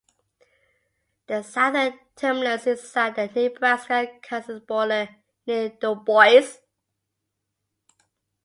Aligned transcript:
The 1.27 1.43
southern 1.43 1.99
terminus 2.15 2.65
is 2.65 2.95
at 2.97 3.17
the 3.17 3.27
Nebraska-Kansas 3.27 4.61
border 4.61 5.15
near 5.45 5.69
Du 5.79 5.93
Bois. 5.93 6.57